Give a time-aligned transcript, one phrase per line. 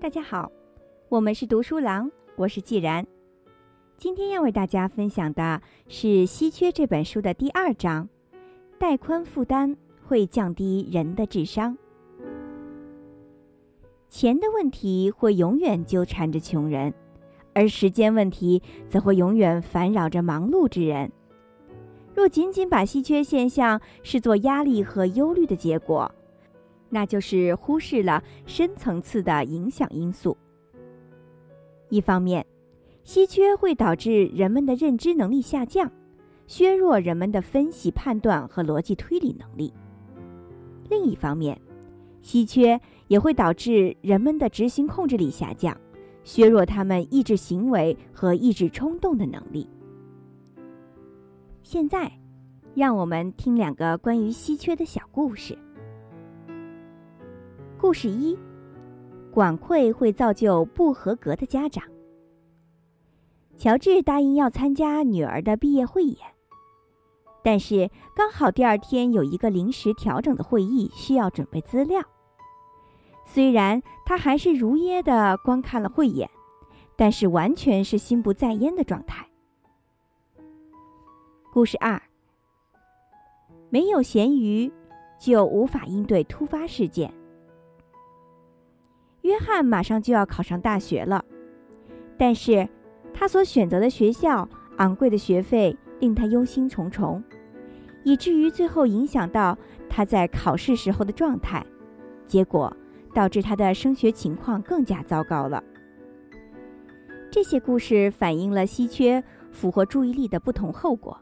[0.00, 0.52] 大家好，
[1.08, 3.04] 我们是读书郎，我是既然。
[3.96, 8.08] 今天要为大家分享的是《稀缺》这本书的第二章：
[8.78, 9.76] 带宽负担
[10.06, 11.76] 会降低人的智商。
[14.08, 16.94] 钱的问题会永远纠缠着穷人，
[17.52, 21.10] 而时间问题则会永远烦扰着忙碌之人。
[22.14, 26.14] 若仅仅把稀缺现象视作压力和忧虑的结果，
[26.90, 30.36] 那就是忽视了深层次的影响因素。
[31.90, 32.44] 一方面，
[33.04, 35.90] 稀缺会导致人们的认知能力下降，
[36.46, 39.72] 削弱人们的分析判断和逻辑推理能力；
[40.90, 41.58] 另一方面，
[42.20, 45.74] 稀缺也会导致人们的执行控制力下降，
[46.24, 49.66] 削弱他们抑制行为和抑制冲动的能力。
[51.62, 52.10] 现在，
[52.74, 55.56] 让我们听两个关于稀缺的小故事。
[57.80, 58.36] 故事一：
[59.32, 61.84] 管窥会造就不合格的家长。
[63.56, 66.16] 乔治答应要参加女儿的毕业汇演，
[67.40, 72.02] 但是刚好第二天有一个临时调整的会议需要准备资料。
[73.24, 76.28] 虽然他还是如约的观看了汇演，
[76.96, 79.24] 但是完全是心不在焉的状态。
[81.52, 82.02] 故事二：
[83.70, 84.72] 没有咸鱼，
[85.16, 87.14] 就无法应对突发事件。
[89.28, 91.22] 约翰马上就要考上大学了，
[92.16, 92.66] 但是
[93.12, 94.48] 他所选择的学校
[94.78, 97.22] 昂贵的学费令他忧心忡忡，
[98.04, 99.56] 以至于最后影响到
[99.86, 101.62] 他在考试时候的状态，
[102.26, 102.74] 结果
[103.12, 105.62] 导致他的升学情况更加糟糕了。
[107.30, 109.22] 这些故事反映了稀缺
[109.52, 111.14] 俘获注意力的不同后果。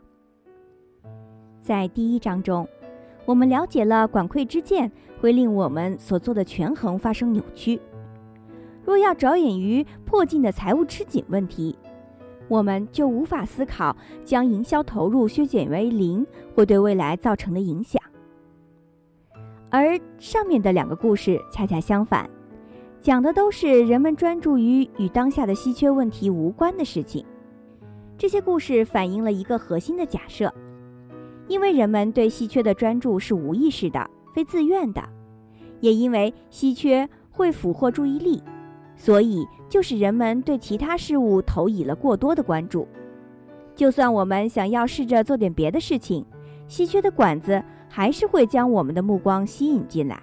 [1.60, 2.68] 在第一章中，
[3.24, 7.80] 我们了解了管窥之见会令我们所做的权衡发生扭曲。
[8.86, 11.76] 若要着眼于迫近的财务吃紧问题，
[12.46, 16.24] 我们就无法思考将营销投入削减为零
[16.54, 18.00] 会对未来造成的影响。
[19.70, 22.30] 而上面的两个故事恰恰相反，
[23.00, 27.26] 讲的都是人们专注于与当下的稀缺问题无关的事情。
[28.16, 30.54] 这些故事反映了一个核心的假设：
[31.48, 35.02] 因为人们对稀缺的专注是无意识的、非自愿的，
[35.80, 38.40] 也因为稀缺会俘获注意力。
[38.96, 42.88] 所以，就是人们对其他事物投以了过多的关注。
[43.74, 46.24] 就算我们想要试着做点别的事情，
[46.66, 50.20] 稀缺的管子还是会将我们的目光吸引进来。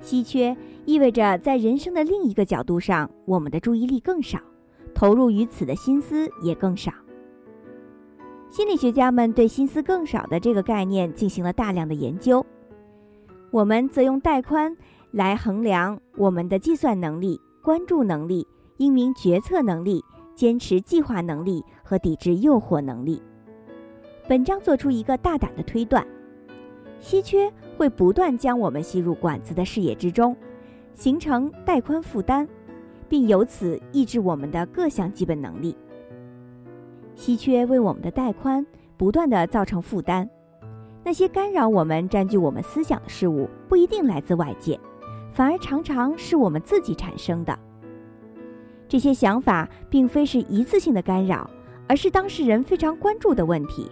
[0.00, 4.38] 稀缺意味着在人生的另一个角度上，我们的注意力更少，
[4.94, 6.92] 投入于此的心思也更少。
[8.48, 12.46] 心理学家们对心思更少的这个概念进行了大量的研究。
[13.50, 14.74] 我们则用带宽
[15.10, 17.40] 来衡量我们的计算能力。
[17.68, 18.48] 关注能力、
[18.78, 20.02] 英明决策能力、
[20.34, 23.22] 坚持计划能力和抵制诱惑能力。
[24.26, 26.02] 本章做出一个大胆的推断：
[26.98, 30.34] 稀缺会不断将我们吸入管子的视野之中，
[30.94, 32.48] 形成带宽负担，
[33.06, 35.76] 并由此抑制我们的各项基本能力。
[37.14, 40.26] 稀缺为我们的带宽不断的造成负担。
[41.04, 44.80] 那些干扰我们、占据我们思想的事物，不一定来自外界。
[45.38, 47.56] 反而常常是我们自己产生的。
[48.88, 51.48] 这些想法并非是一次性的干扰，
[51.86, 53.88] 而是当事人非常关注的问题。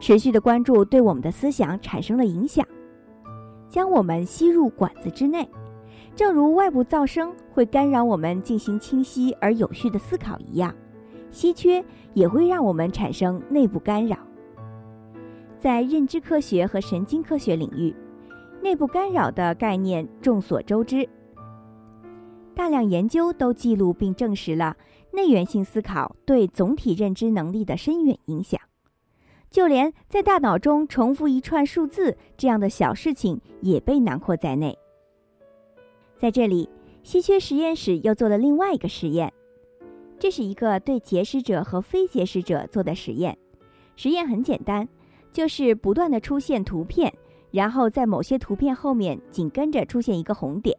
[0.00, 2.66] 持续的关注对我们的思想产生了影响，
[3.68, 5.48] 将我们吸入管子之内，
[6.16, 10.74] 正如外部噪声会干扰我们进行清晰而有序的思考一样，
[11.30, 14.16] 稀缺也会让我们产生内部干扰。
[15.60, 17.94] 在认知科学和神经科学领域。
[18.64, 21.06] 内部干扰的概念众所周知，
[22.54, 24.74] 大量研究都记录并证实了
[25.12, 28.58] 内源性思考对总体认知能力的深远影响。
[29.50, 34.74] 就连在大脑中重复一串数字这样的小事情也被囊括在内。
[36.16, 36.66] 在这里，
[37.02, 39.30] 稀缺实验室又做了另外一个实验，
[40.18, 43.36] 这是一个对结识者和非结识者做的实验。
[43.94, 44.88] 实验很简单，
[45.30, 47.12] 就是不断的出现图片。
[47.54, 50.76] 然后在某些图片后面紧跟着出现一个红点。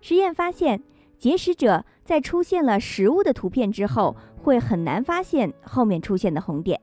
[0.00, 0.80] 实验发现，
[1.18, 6.80] 结识者在出现了食物的图片之后，会很难发现后面出现的红点。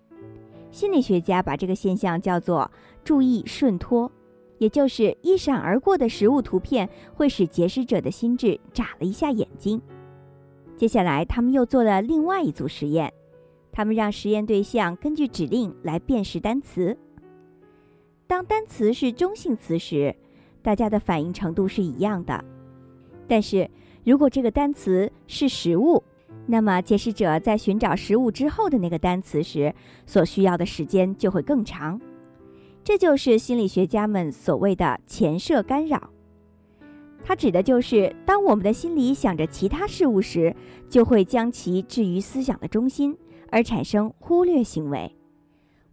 [0.69, 2.69] 心理学家把这个现象叫做
[3.05, 4.11] “注意顺脱”，
[4.59, 9.81] 也就是一闪而过的食物图片会使结识者的心智眨了一下眼睛。
[10.75, 13.13] 接下来，他们又做了另外一组实验，
[13.71, 16.97] 他们让实验对象根据指令来辨识单词。
[18.27, 20.15] 当单词是中性词时，
[20.61, 22.43] 大家的反应程度是一样的。
[23.27, 23.69] 但是
[24.03, 26.03] 如果这个单词是食物，
[26.45, 29.73] 那么解释者在寻找食物之后的那个单词时，
[30.05, 31.99] 所需要的时间就会更长。
[32.83, 36.09] 这就是心理学家们所谓的前设干扰。
[37.25, 40.53] 它指的就是当我们的心里想着其他事物时，
[40.89, 43.17] 就会将其置于思想的中心，
[43.49, 45.15] 而产生忽略行为。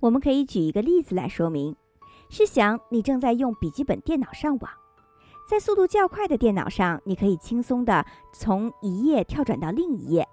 [0.01, 1.77] 我们可以举一个例子来说明：
[2.31, 4.71] 试想你正在用笔记本电脑上网。
[5.49, 10.27] 在速度较快的电脑上，你可以轻松地从一页跳转到另一页。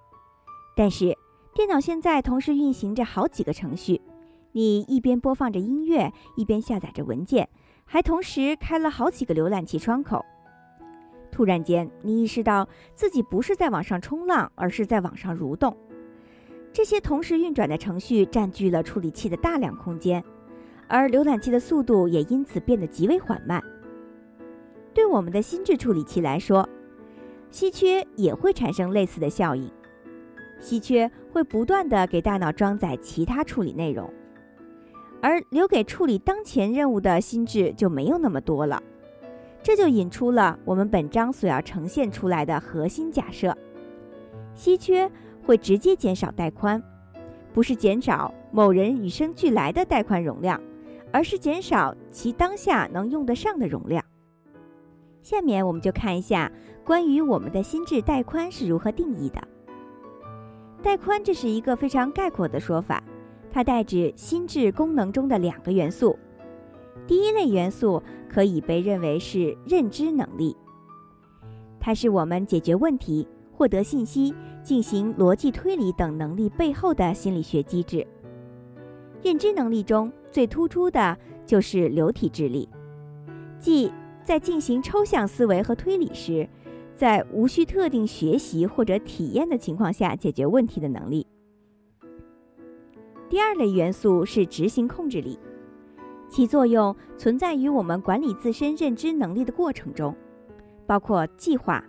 [0.76, 1.18] 但是，
[1.52, 4.00] 电脑现在同时运行着好几个程序，
[4.52, 7.48] 你一边播放着音乐，一边下载着文件，
[7.84, 10.24] 还同时开了好几个浏览器窗口。
[11.32, 15.76] 突然间，你意识到自己不是在网上冲浪，而是在网上蠕动。
[16.72, 20.22] 这些同时运转的程序占据了处理器的大量空间，
[20.88, 23.62] 而浏览器的速度也因此变得极为缓慢。
[24.94, 26.68] 对我们的心智处理器来说，
[27.50, 29.70] 稀缺也会产生类似的效应。
[30.58, 34.12] 稀缺会不断的给大脑装载其他处理内容，
[35.20, 38.82] 而留给处理当前任务的心智就没有那么多了。
[39.62, 43.56] 这就引出了我们本章所要呈现出来的核心假设：
[44.54, 45.08] 稀缺
[45.46, 46.82] 会直接减少带宽，
[47.52, 50.60] 不是减少某人与生俱来的带宽容量，
[51.12, 54.04] 而是减少其当下能用得上的容量。
[55.22, 56.50] 下面我们就看一下
[56.84, 59.40] 关于我们的心智带宽是如何定义的。
[60.82, 63.02] 带宽这是一个非常概括的说法，
[63.50, 66.16] 它代指心智功能中的两个元素。
[67.06, 70.56] 第一类元素可以被认为是认知能力，
[71.80, 78.06] 它是我们解决问题、获得信息、进行逻辑推理等能力背后的心理学机制。
[79.22, 81.16] 认知能力中最突出的
[81.46, 82.68] 就是流体智力，
[83.58, 83.92] 即。
[84.24, 86.46] 在进行抽象思维和推理时，
[86.94, 91.26] 在无需特定学习或者体验的情况下解决问题的能力。
[93.30, 95.38] 第二类元素是执行控制力，
[96.28, 100.14] 其作用存在于我们管理自身认知能力的过程中，
[100.86, 101.82] 包括计划、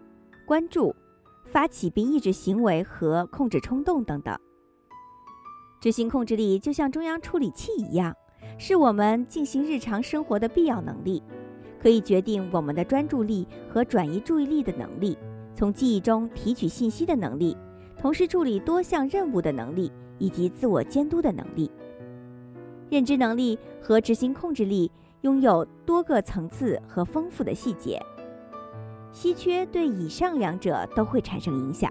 [0.48, 0.96] 关注、
[1.44, 4.34] 发起并抑制行为和控制冲动等等。
[5.82, 8.16] 执行控制力就像中央处理器一样，
[8.58, 11.22] 是我们进行日常生活的必要能力。
[11.82, 15.18] 可以决定我们的专注力和转移注意力的能力，
[15.56, 17.56] 从记忆中提取信息的能力，
[17.98, 21.72] 同时处理多项任务的能力，以及自我监督的能力。
[22.90, 27.98] 认知能力和执行控制力拥有多个层次和丰富的细节，
[29.14, 31.90] 稀缺对以上两者都会产生影响。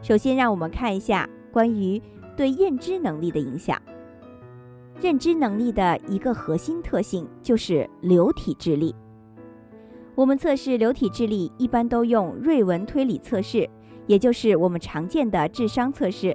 [0.00, 2.00] 首先，让我们看一下关于
[2.34, 3.78] 对认知能力的影响。
[5.04, 8.94] 认知能力的一个核心特性就是流体智力。
[10.14, 13.68] 我们测试流体智力一般都用瑞文推理测试，
[14.06, 16.34] 也就是我们常见的智商测试。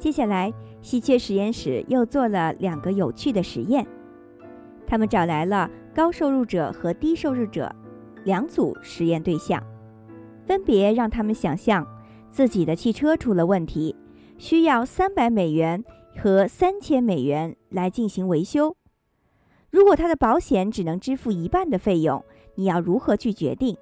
[0.00, 0.52] 接下来，
[0.82, 3.86] 稀缺实验室又做了两个有趣的实验。
[4.84, 7.72] 他们找来了高收入者和低收入者
[8.24, 9.62] 两组实验对象，
[10.44, 11.86] 分别让他们想象
[12.32, 13.94] 自己的汽车出了问题，
[14.38, 15.84] 需要三百美元。
[16.16, 18.76] 和三千美元来进行维修。
[19.70, 22.24] 如果他的保险只能支付一半的费用，
[22.56, 23.76] 你要如何去决定？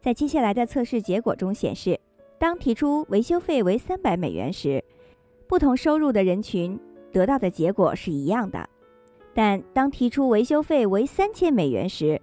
[0.00, 1.98] 在接下来的测试结果中显示，
[2.38, 4.82] 当提出维修费为三百美元时，
[5.46, 6.78] 不同收入的人群
[7.12, 8.60] 得到的结果是一样的；
[9.34, 12.20] 但当提出维修费为三千美元时，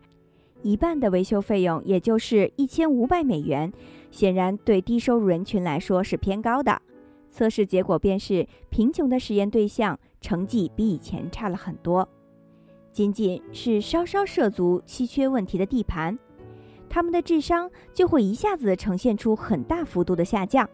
[0.64, 3.72] 一半的维修费用，也就是一千五百美元，
[4.10, 6.82] 显然对低收入人群来说是偏高的。
[7.38, 12.10] 测试结果便是，贫穷的实验对象成绩比以前差了很多。
[12.92, 16.18] 仅仅是稍稍涉足稀缺问题的地盘，
[16.90, 20.68] 他们的智商就会一下子呈现出很大幅度的下降。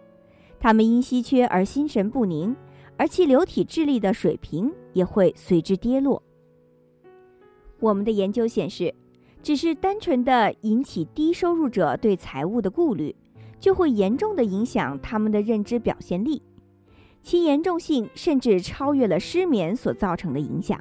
[0.57, 2.55] 他们因稀缺而心神不宁，
[2.95, 6.23] 而其流体智力的水平也会随之跌落。
[7.81, 8.95] 我们的研究显示，
[9.41, 13.13] 只是单纯的引起低收入者对财务的顾虑，
[13.59, 16.41] 就会严重的影响他们的认知表现力。
[17.23, 20.77] 其严重性甚至超越了失眠所造成的影响。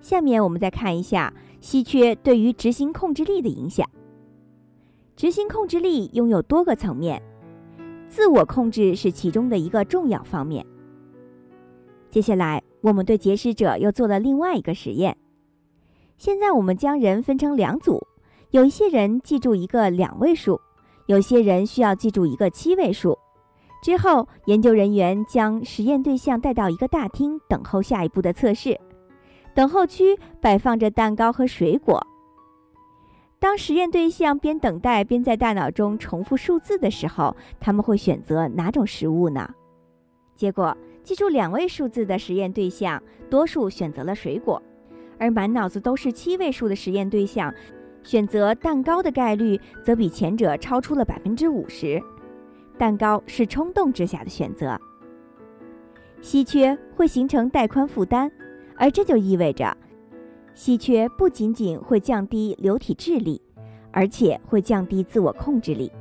[0.00, 3.88] 下面我们再看一下稀缺对于执行控制力的影响。
[5.16, 7.22] 执行控制力拥有多个层面，
[8.08, 10.64] 自我控制是其中的一个重要方面。
[12.10, 15.16] 接下来，我们对结识者又做了另外一个实验。
[16.16, 18.04] 现在我们将人分成两组，
[18.50, 20.60] 有一些人记住一个两位数，
[21.06, 23.18] 有些人需要记住一个七位数。
[23.80, 28.78] 之后，研究人员将实验对象带到一个大厅，等候下一步的测试。
[29.54, 32.04] 等候区摆放着蛋糕和水果。
[33.40, 39.48] 当实验对象边等待边在大脑中重复数字的时候，他们会选择哪种食物呢？
[40.34, 44.60] 结果，记住两位数字的实验对象多数选择了水果，
[45.18, 47.54] 而满脑子都是七位数的实验对象
[48.02, 52.02] 选择蛋糕的概率则比前者超出了百分之五十。
[52.78, 54.80] 蛋糕是冲动之下的选择。
[56.20, 58.30] 稀缺会形成带宽负担，
[58.76, 59.76] 而这就意味着。
[60.54, 63.40] 稀缺不仅仅会降低流体智力，
[63.92, 65.92] 而且会降低自我控制力。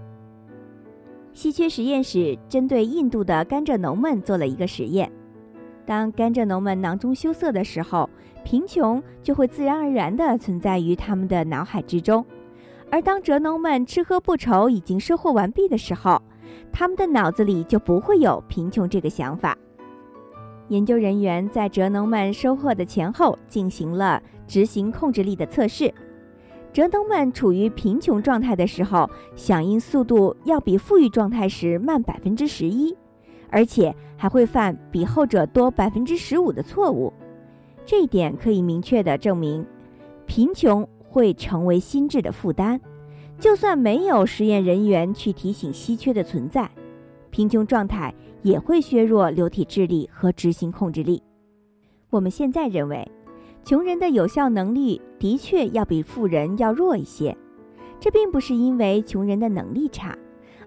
[1.34, 5.12] 稀缺实验室针对印度的甘蔗农们做了一个实验：
[5.86, 8.10] 当甘蔗农们囊中羞涩的时候，
[8.44, 12.24] 贫穷就会自然而然地存在于他们的脑海之中；
[12.90, 16.20] 而当蔗农们吃喝不愁、已经收获完毕的时候，
[16.72, 19.58] 他们的脑子里就不会有贫穷这个想法。
[20.70, 25.94] 研究人员在蔗农们收获的前后进行了执行控制力的测试。
[26.74, 32.96] 蔗农们处于贫穷状态的时候，响应速度要比富裕状态时慢百分之十一，
[33.50, 37.12] 而且还会犯比后者多百分之十五的错误。
[37.86, 39.66] 这一点可以明确地证明，
[40.26, 42.80] 贫穷会成为心智的负担。
[43.40, 46.70] 就算没有实验人员去提醒稀缺的存在，
[47.30, 48.14] 贫穷状态。
[48.44, 51.22] 也会削弱流体智力和执行控制力。
[52.10, 53.06] 我们现在认为，
[53.64, 57.36] 穷人的有效能力的确要比富人要弱一些。
[58.00, 60.18] 这并不是因为穷人的能力差，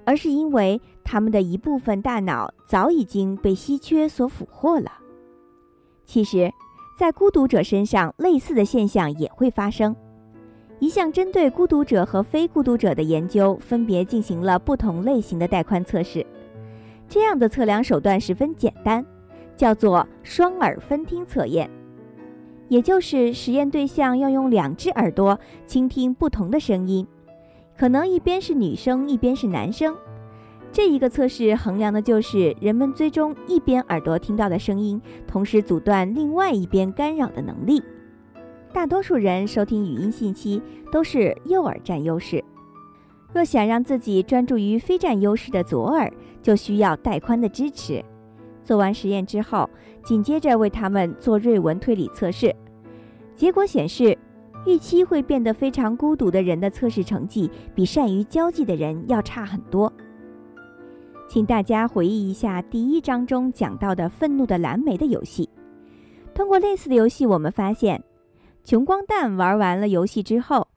[0.05, 4.93] 而是因为他们的一部分大脑早已经被稀缺所俘获了。
[6.05, 6.53] 其实，
[6.99, 9.97] 在孤独者身上，类似的现象也会发生。
[10.81, 16.25] 一项针对孤独者和非孤独者的研究，分别进行了不同类型的带宽测试。
[17.07, 19.05] 这样的测量手段十分简单，
[19.55, 21.69] 叫做双耳分听测验，
[22.69, 27.07] 也就是实验对象要用两只耳朵倾听不同的声音，
[27.77, 29.95] 可能一边是女生，一边是男生。
[30.73, 37.83] 这一个测试衡量的就是人们最终一边耳朵听到的声音，同时阻断另外一边干扰的能力。
[38.73, 40.63] 大多数人收听语音信息
[40.93, 42.43] 都是右耳占优势。
[43.33, 48.05] 若想让自己专注于非占优势的左耳，就需要带宽的支持。
[48.65, 49.69] 做完实验之后，
[50.05, 52.55] 紧接着为他们做瑞文推理测试，
[53.35, 54.17] 结果显示，
[54.67, 59.93] 预期会变得非常孤独的人的测试成绩比善于交际的人要差很多。
[61.29, 65.49] 请大家回忆一下第一章中讲到的愤怒的蓝莓的游戏。
[66.35, 68.03] 通过类似的游戏，我们发现，
[68.65, 70.69] 穷光蛋玩完了游戏之后。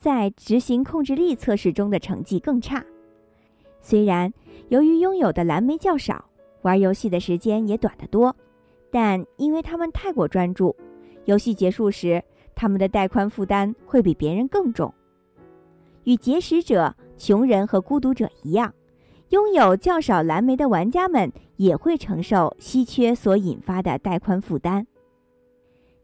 [0.00, 2.82] 在执行控制力测试中的成绩更差。
[3.82, 4.32] 虽然
[4.70, 6.24] 由于拥有的蓝莓较少，
[6.62, 8.34] 玩游戏的时间也短得多，
[8.90, 10.74] 但因为他们太过专注，
[11.26, 14.90] 游戏结束时，他们的带宽负担会比别人更重。
[16.04, 18.72] 与节食者、穷人和孤独者一样，
[19.28, 24.86] 拥有较少蓝莓的玩家们也会承受稀缺所引发的带宽负担。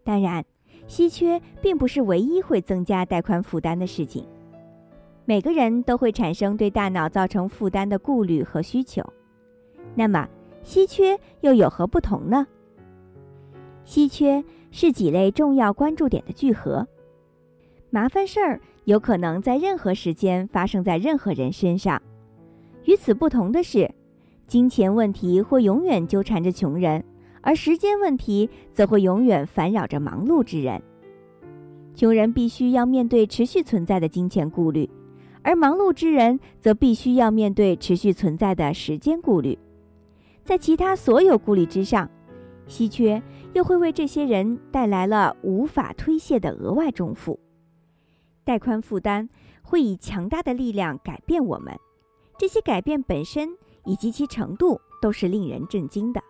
[0.04, 0.44] 当然。
[0.86, 4.26] 稀缺并不是唯一会增加带宽负担的事情，
[5.24, 9.02] 每个人都会产生对大脑造成负担的顾虑和需求。
[9.94, 10.28] 那么，
[10.62, 12.46] 稀缺又有何不同呢？
[13.84, 16.86] 稀缺是几类重要关注点的聚合。
[17.90, 22.00] 麻烦事儿有可能在任何时间发生在任何人身上。
[22.84, 23.92] 与此不同的是，
[24.46, 27.02] 金钱问题会永远纠缠着穷人。
[27.46, 30.82] 而时间问题则会永远烦扰着忙碌之人。
[31.94, 34.90] 穷人必须要面对持续存在的金钱顾虑，
[35.42, 39.56] 而忙碌之人则必须要面对持续存在的时间顾虑。
[40.42, 42.10] 在其他所有顾虑之上，
[42.66, 43.22] 稀缺
[43.52, 47.38] 又会为这些人带来了无法推卸的额外重负。
[48.42, 49.28] 带宽负担
[49.62, 51.72] 会以强大的力量改变我们，
[52.36, 53.50] 这些改变本身
[53.84, 56.20] 以及其程度都是令人震惊的。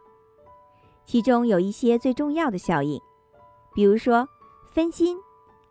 [1.07, 3.01] 其中有一些最重要的效应，
[3.73, 4.29] 比如说
[4.73, 5.17] 分心、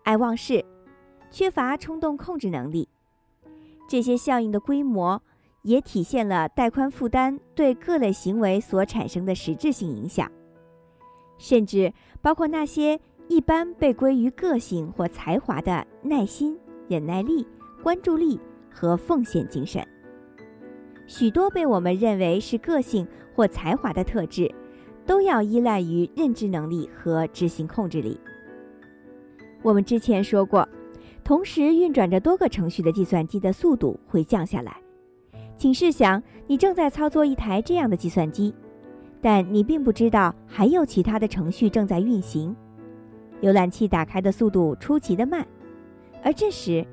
[0.04, 0.64] 爱忘事、
[1.30, 2.88] 缺乏冲动控制能力。
[3.88, 5.22] 这些效应的规模
[5.64, 10.32] 也体现了带宽负担对各类行为所产生的实质性影响，
[11.38, 17.46] 甚至包括那些一般被归于个性或才华的耐心、忍耐力、
[17.84, 18.40] 关注力
[18.72, 19.86] 和奉献精神。
[21.06, 24.50] 许多被我们认为是个性或才华的特质。
[25.06, 28.20] 都要依赖于认知能力和执行控制力。
[29.62, 30.68] 我们之前说过，
[31.24, 34.78] 同时运转着多个程序的计算机的速度会降下来。
[35.58, 38.54] 请试想，你正在操作一台这样的计算机，
[39.22, 42.56] 但你并不知道还有其他的程序正在运行。
[43.42, 45.46] 浏览器打开的速度出奇的慢，
[46.24, 46.86] 而这时，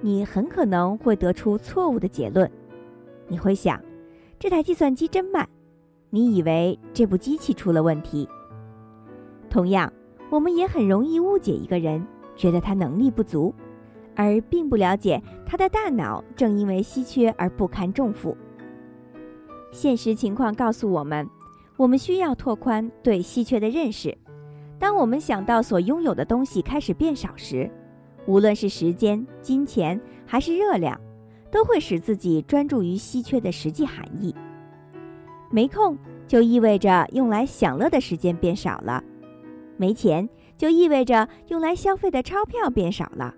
[0.00, 2.50] 你很可能会得出错误的结论。
[3.26, 3.80] 你会想，
[4.38, 5.48] 这台计算机真慢。
[6.10, 8.28] 你以为这部机器出了问题。
[9.50, 9.92] 同样，
[10.30, 13.54] 我们也很容易误解一个人，觉得他能力不足，
[14.14, 18.36] 而并不了解他的大脑正因为稀缺而不堪重负。
[19.70, 21.28] 现实情况告诉我们，
[21.76, 24.16] 我们需要拓宽对稀缺的认识。
[24.78, 27.70] 当我们想到所拥有的东西开始变少时，
[28.26, 30.98] 无论是时间、金钱还是热量，
[31.50, 34.34] 都会使自己专注于稀缺的实际含义。
[35.50, 39.02] 没空就意味着用来享乐的时间变少了，
[39.78, 43.34] 没钱就意味着用来消费的钞票变少了，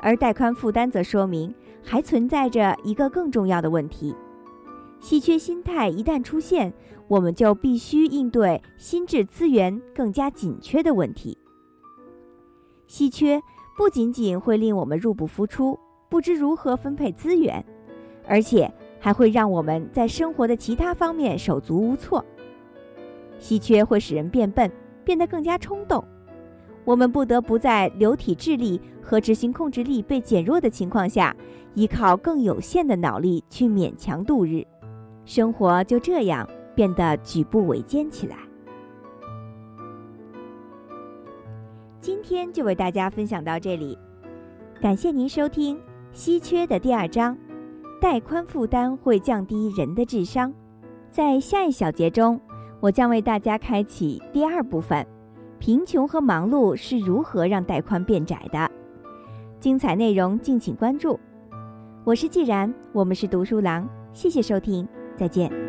[0.00, 4.16] 而带宽负担则说明还存在着一个更重要的问题：
[4.98, 6.72] 稀缺心态一旦出现，
[7.06, 11.38] 我们就必须应对心智资源更加紧缺的问题。
[12.88, 13.40] 稀缺
[13.76, 15.78] 不仅仅会令我们入不敷出，
[16.08, 17.64] 不知如何分配资源，
[18.26, 18.68] 而且。
[18.98, 22.24] 还会让我们在生活的其他方面手足无措。
[23.38, 24.70] 稀缺会使人变笨，
[25.04, 26.04] 变得更加冲动。
[26.84, 31.36] 我们不得不在流体智力和执行控制力被减弱的情况下，
[31.74, 34.66] 依靠更有限的脑力去勉强度日。
[35.24, 38.36] 生活就这样变得举步维艰起来。
[42.00, 43.98] 今天就为大家分享到这里，
[44.80, 45.76] 感谢您收听
[46.12, 47.36] 《稀缺》的第二章。
[48.00, 50.52] 带宽负担会降低人的智商。
[51.10, 52.40] 在下一小节中，
[52.80, 55.04] 我将为大家开启第二部分：
[55.58, 58.70] 贫穷和忙碌是如何让带宽变窄的。
[59.58, 61.18] 精彩内容敬请关注。
[62.04, 64.86] 我是既然，我们是读书郎，谢谢收听，
[65.16, 65.67] 再见。